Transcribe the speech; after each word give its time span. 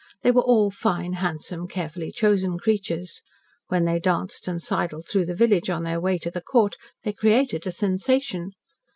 They 0.23 0.31
were 0.31 0.41
all 0.41 0.71
fine, 0.71 1.13
handsome, 1.13 1.67
carefully 1.67 2.11
chosen 2.11 2.57
creatures. 2.57 3.21
When 3.67 3.85
they 3.85 3.99
danced 3.99 4.47
and 4.47 4.59
sidled 4.59 5.05
through 5.07 5.25
the 5.25 5.35
village 5.35 5.69
on 5.69 5.83
their 5.83 6.01
way 6.01 6.17
to 6.17 6.31
the 6.31 6.41
Court, 6.41 6.75
they 7.03 7.13
created 7.13 7.67
a 7.67 7.71
sensation. 7.71 8.49